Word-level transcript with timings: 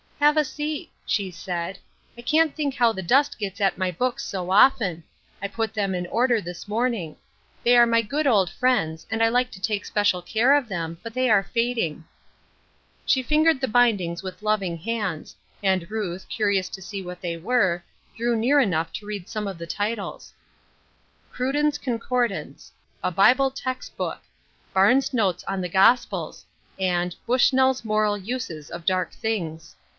Have 0.19 0.35
a 0.37 0.43
seat," 0.45 0.91
she 1.05 1.29
said;" 1.31 1.77
I 2.17 2.21
can't 2.21 2.55
think 2.55 2.75
how 2.75 2.91
the 2.91 3.03
dust 3.03 3.37
gets 3.37 3.59
at 3.59 3.77
my 3.77 3.91
books 3.91 4.23
so 4.23 4.51
often; 4.51 5.03
I 5.41 5.47
put 5.47 5.73
them 5.73 5.93
in 5.93 6.05
order 6.07 6.39
this 6.41 6.67
morning. 6.67 7.17
They 7.63 7.75
are 7.77 7.85
my 7.87 8.01
good 8.01 8.25
old 8.27 8.49
friends, 8.49 9.05
and 9.11 9.21
I 9.23 9.29
like 9.29 9.51
to 9.51 9.61
take 9.61 9.83
special 9.83 10.21
care 10.21 10.55
of 10.55 10.69
them, 10.69 10.99
but 11.03 11.13
they 11.15 11.29
are 11.29 11.43
fading." 11.43 12.05
She 13.05 13.21
fingered 13.23 13.61
the 13.61 13.67
bindings 13.67 14.23
with 14.23 14.41
loving 14.43 14.77
hands, 14.77 15.35
and 15.61 15.89
Ruth, 15.89 16.27
curious 16.29 16.69
to 16.69 16.81
see 16.81 17.01
what 17.03 17.21
they 17.21 17.35
were, 17.37 17.83
drew 18.15 18.35
near 18.35 18.59
enough 18.59 18.93
to 18.93 19.05
read 19.07 19.27
some 19.27 19.47
of 19.47 19.57
the 19.57 19.67
titles," 19.67 20.33
Cruden's 21.31 21.77
Finding 21.77 21.93
One's 21.93 22.03
Calling, 22.03 22.29
123 22.29 22.73
Concordance,"" 22.73 22.73
A 23.03 23.11
Bible 23.11 23.51
Text 23.51 23.97
Book,"" 23.97 24.21
Barnes 24.73 25.13
Notes 25.13 25.43
on 25.43 25.61
the 25.61 25.69
Gospels," 25.69 26.45
and" 26.79 27.15
BushnelFs 27.27 27.83
Moral 27.85 28.17
Uses 28.17 28.69
of 28.69 28.85
Dark 28.85 29.11
Things." 29.13 29.75